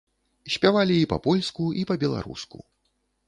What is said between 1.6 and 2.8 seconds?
і па-беларуску.